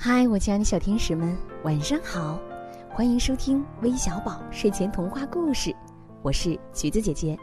[0.00, 2.40] 嗨，我亲爱的小天使们，晚上好！
[2.88, 5.74] 欢迎收听微小宝睡前童话故事，
[6.22, 7.36] 我是橘子姐姐。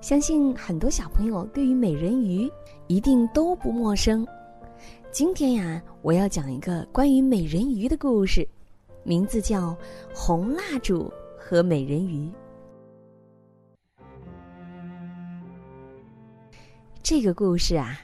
[0.00, 2.50] 相信很多小朋友对于美人鱼
[2.88, 4.26] 一定都不陌生。
[5.12, 8.46] 今天呀，我要讲一个关于美人鱼的故事，
[9.04, 9.70] 名字叫
[10.12, 12.26] 《红蜡烛和美人鱼》。
[17.00, 17.96] 这个故事啊。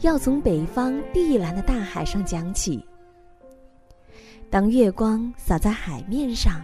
[0.00, 2.84] 要从北方碧蓝的大海上讲起。
[4.50, 6.62] 当月光洒在海面上，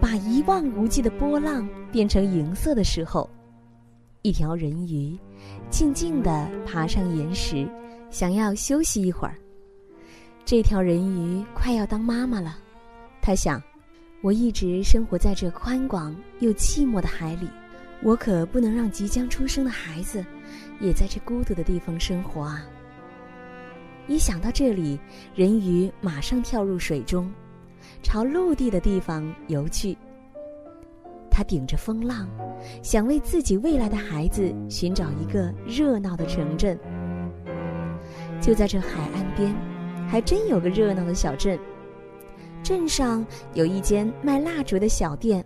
[0.00, 3.28] 把一望无际的波浪变成银色的时候，
[4.22, 5.18] 一条人鱼
[5.68, 7.68] 静静地爬上岩石，
[8.10, 9.36] 想要休息一会儿。
[10.44, 12.56] 这条人鱼快要当妈妈了，
[13.20, 13.60] 他想：
[14.22, 17.48] 我一直生活在这宽广又寂寞的海里，
[18.02, 20.24] 我可不能让即将出生的孩子。
[20.80, 22.64] 也在这孤独的地方生活啊！
[24.06, 24.98] 一想到这里，
[25.34, 27.32] 人鱼马上跳入水中，
[28.02, 29.96] 朝陆地的地方游去。
[31.30, 32.28] 他顶着风浪，
[32.82, 36.78] 想为自己未来的孩子寻找一个热闹的城镇。
[38.40, 39.54] 就在这海岸边，
[40.08, 41.58] 还真有个热闹的小镇。
[42.62, 43.24] 镇上
[43.54, 45.44] 有一间卖蜡烛的小店，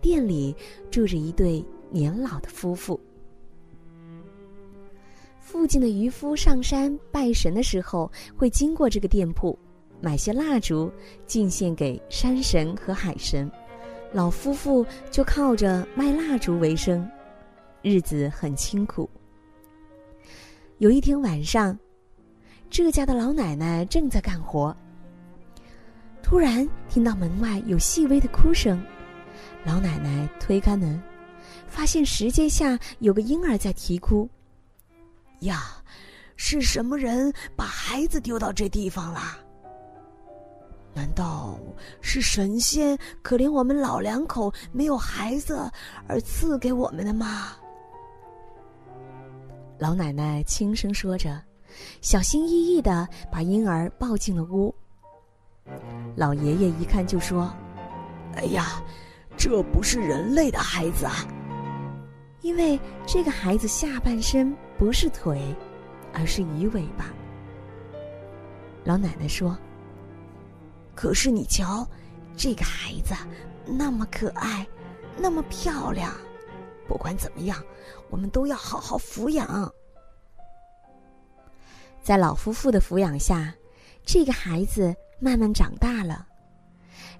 [0.00, 0.54] 店里
[0.90, 2.98] 住着一对年老的夫妇。
[5.50, 9.58] 附近的渔夫上山拜神的时候，会经过这个店铺，
[10.00, 10.88] 买些蜡烛
[11.26, 13.50] 敬献给山神和海神。
[14.12, 17.04] 老夫妇就靠着卖蜡烛为生，
[17.82, 19.10] 日子很清苦。
[20.78, 21.76] 有一天晚上，
[22.70, 24.74] 这家的老奶奶正在干活，
[26.22, 28.80] 突然听到门外有细微的哭声。
[29.64, 31.02] 老奶奶推开门，
[31.66, 34.30] 发现石阶下有个婴儿在啼哭。
[35.40, 35.76] 呀，
[36.36, 39.20] 是什么人把孩子丢到这地方了？
[40.92, 41.56] 难道
[42.00, 45.70] 是神仙可怜我们老两口没有孩子
[46.08, 47.52] 而赐给我们的吗？
[49.78, 51.40] 老奶奶轻声说着，
[52.02, 54.74] 小心翼翼的把婴儿抱进了屋。
[56.16, 57.50] 老爷爷一看就说
[58.34, 58.82] ：“哎呀，
[59.36, 61.24] 这不是人类的孩子啊！”
[62.42, 65.54] 因为这个孩子下半身不是腿，
[66.12, 67.12] 而是鱼尾巴。
[68.84, 69.56] 老奶奶说
[70.96, 71.86] ：“可是你瞧，
[72.36, 73.14] 这个孩子
[73.66, 74.66] 那么可爱，
[75.18, 76.12] 那么漂亮，
[76.88, 77.62] 不管怎么样，
[78.08, 79.70] 我们都要好好抚养。”
[82.02, 83.54] 在老夫妇的抚养下，
[84.02, 86.26] 这个孩子慢慢长大了，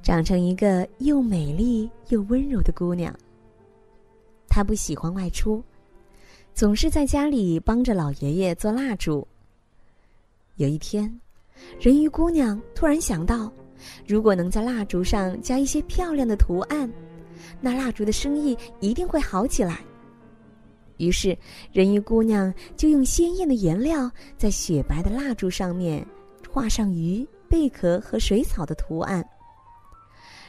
[0.03, 3.15] 长成一个又美丽又温柔的姑娘。
[4.51, 5.63] 他不喜欢外出，
[6.53, 9.27] 总是在家里帮着老爷爷做蜡烛。
[10.57, 11.21] 有一天，
[11.81, 13.51] 人鱼姑娘突然想到，
[14.07, 16.93] 如果能在蜡烛上加一些漂亮的图案，
[17.61, 19.79] 那蜡烛的生意一定会好起来。
[20.99, 21.39] 于是，
[21.73, 26.05] 人鱼姑娘就用鲜艳的颜料在雪白的蜡烛上面
[26.51, 29.25] 画上鱼、贝壳和水草的图案。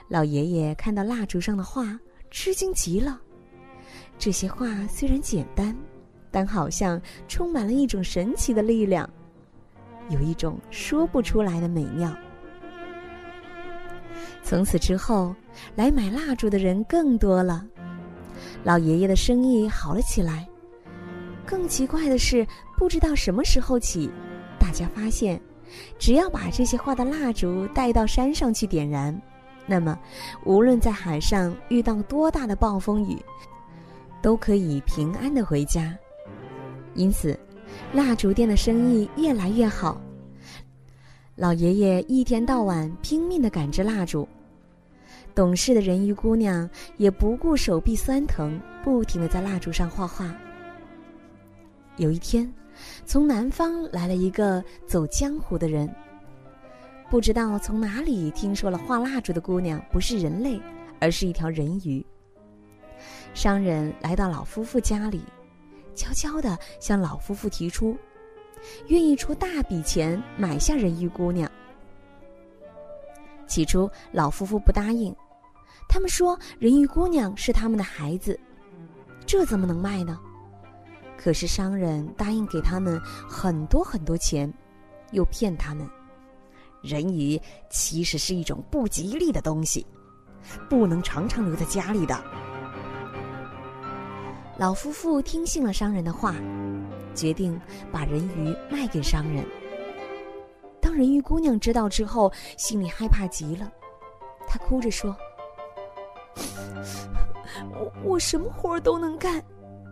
[0.09, 1.97] 老爷爷看到蜡烛上的画，
[2.31, 3.21] 吃惊极了。
[4.21, 5.75] 这些话虽然简单，
[6.29, 9.09] 但好像充满了一种神奇的力量，
[10.09, 12.15] 有一种说不出来的美妙。
[14.43, 15.35] 从此之后，
[15.73, 17.65] 来买蜡烛的人更多了，
[18.63, 20.47] 老爷爷的生意好了起来。
[21.43, 22.45] 更奇怪的是，
[22.77, 24.07] 不知道什么时候起，
[24.59, 25.41] 大家发现，
[25.97, 29.19] 只要把这些画的蜡烛带到山上去点燃，
[29.65, 29.97] 那么
[30.45, 33.17] 无论在海上遇到多大的暴风雨。
[34.21, 35.97] 都可以平安的回家，
[36.93, 37.37] 因此，
[37.93, 39.99] 蜡烛店的生意越来越好。
[41.35, 44.27] 老爷爷一天到晚拼命的赶制蜡烛，
[45.33, 50.35] 懂事的人鱼姑娘也不顾手臂酸疼，不停的在蜡烛上画画。
[51.97, 52.51] 有一天，
[53.05, 55.89] 从南方来了一个走江湖的人，
[57.09, 60.61] 不知道从哪里听说了画蜡烛的姑娘不是人类，
[60.99, 62.05] 而是一条人鱼。
[63.33, 65.23] 商人来到老夫妇家里，
[65.95, 67.97] 悄悄地向老夫妇提出，
[68.87, 71.49] 愿意出大笔钱买下人鱼姑娘。
[73.47, 75.15] 起初，老夫妇不答应，
[75.87, 78.39] 他们说人鱼姑娘是他们的孩子，
[79.25, 80.19] 这怎么能卖呢？
[81.17, 82.99] 可是商人答应给他们
[83.29, 84.51] 很多很多钱，
[85.11, 85.87] 又骗他们，
[86.81, 87.39] 人鱼
[87.69, 89.85] 其实是一种不吉利的东西，
[90.69, 92.21] 不能常常留在家里的。
[94.61, 96.35] 老夫妇听信了商人的话，
[97.15, 97.59] 决定
[97.91, 99.43] 把人鱼卖给商人。
[100.79, 103.71] 当人鱼姑娘知道之后，心里害怕极了，
[104.45, 105.17] 她哭着说
[107.73, 109.43] ：“我我什么活儿都能干，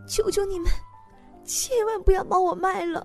[0.06, 0.70] 求求你们，
[1.44, 3.04] 千万不要把我卖了。”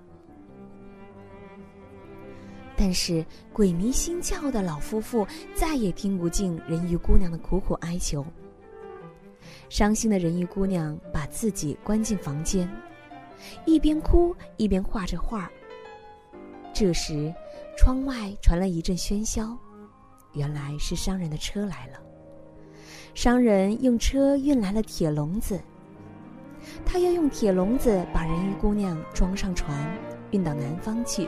[2.78, 8.24] 但是鬼迷心窍的老夫妇再也听不进人鱼姑娘的苦苦哀求。
[9.68, 12.70] 伤心的人鱼姑娘把自己关进房间，
[13.64, 15.50] 一边哭一边画着画。
[16.72, 17.34] 这时，
[17.76, 19.56] 窗外传来一阵喧嚣，
[20.32, 22.00] 原来是商人的车来了。
[23.14, 25.58] 商人用车运来了铁笼子，
[26.84, 29.74] 他要用铁笼子把人鱼姑娘装上船，
[30.32, 31.26] 运到南方去。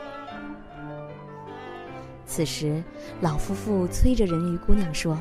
[2.27, 2.83] 此时，
[3.21, 5.17] 老夫妇催着人鱼姑娘说：“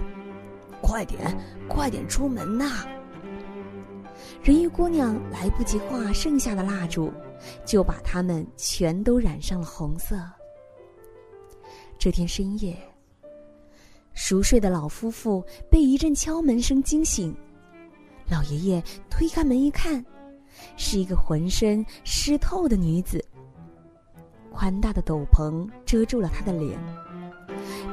[0.82, 1.36] 快点，
[1.68, 2.86] 快点出门呐！”
[4.42, 7.12] 人鱼姑娘来不及画剩下的蜡烛，
[7.64, 10.16] 就把它们全都染上了红色。
[11.98, 12.76] 这天深夜，
[14.14, 17.34] 熟睡的老夫妇被一阵敲门声惊醒。
[18.30, 20.04] 老爷爷推开门一看，
[20.76, 23.24] 是一个浑身湿透的女子。
[24.52, 26.78] 宽大的斗篷遮住了她的脸。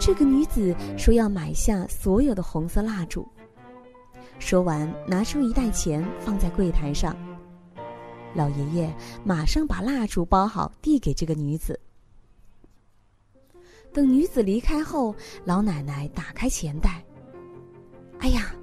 [0.06, 3.28] 这个女子说要买下所有的红色蜡烛。
[4.38, 7.18] 说完，拿出一袋钱放在柜台上。
[8.36, 11.80] 老爷爷马上把蜡烛包好，递给这个女子。
[13.92, 17.04] 等女子离开后，老奶奶打开钱袋。
[18.20, 18.54] 哎呀，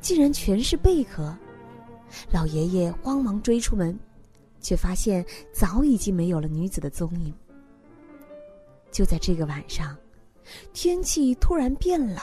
[0.00, 1.36] 竟然全是贝壳！
[2.30, 3.98] 老爷爷慌忙追出门，
[4.60, 7.34] 却发现早已经没有了女子的踪影。
[8.92, 9.96] 就在这个晚上，
[10.72, 12.20] 天气突然变了，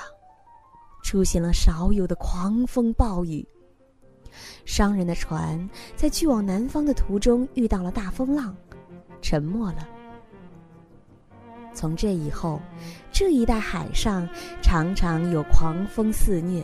[1.03, 3.45] 出现了少有的狂风暴雨。
[4.65, 8.55] 商人的船在去往南方的途中遇到了大风浪，
[9.21, 9.87] 沉没了。
[11.73, 12.61] 从这以后，
[13.11, 14.27] 这一带海上
[14.61, 16.63] 常常有狂风肆虐。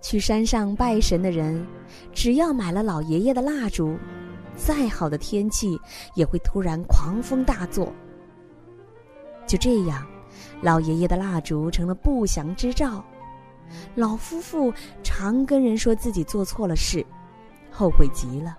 [0.00, 1.66] 去山上拜神的人，
[2.12, 3.98] 只要买了老爷爷的蜡烛，
[4.54, 5.78] 再好的天气
[6.14, 7.92] 也会突然狂风大作。
[9.46, 10.04] 就这样，
[10.60, 13.04] 老爷爷的蜡烛成了不祥之兆。
[13.94, 14.72] 老夫妇
[15.02, 17.04] 常跟人说自己做错了事，
[17.70, 18.56] 后悔极了，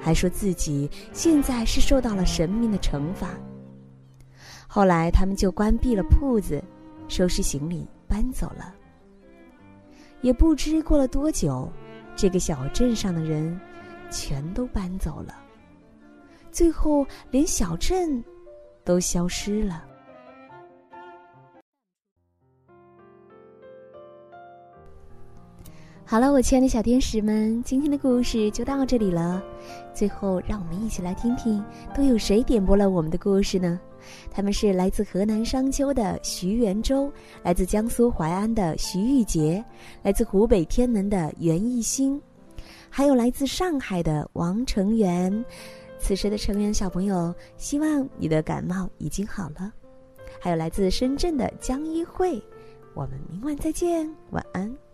[0.00, 3.28] 还说自己现在是受到了神明的惩罚。
[4.66, 6.62] 后来他们就关闭了铺子，
[7.08, 8.74] 收拾行李搬走了。
[10.20, 11.68] 也不知过了多久，
[12.14, 13.58] 这个小镇上的人
[14.10, 15.34] 全都搬走了，
[16.52, 18.22] 最后连小镇。
[18.84, 19.84] 都消失了。
[26.04, 29.40] 好了，我亲爱的小天使们，今天的故事就到这里了。
[29.94, 33.78] 最后，让我们一起来听听，都有谁点播了我们的故事呢？
[34.28, 37.12] 他们是来自河南商丘的徐元周，
[37.44, 39.64] 来自江苏淮安的徐玉杰，
[40.02, 42.20] 来自湖北天门的袁艺兴，
[42.88, 45.44] 还有来自上海的王成元。
[46.00, 49.72] 此时的成员小朋友，希望你的感冒已经好了。
[50.40, 52.42] 还有来自深圳的江一慧，
[52.94, 54.89] 我们明晚再见，晚安。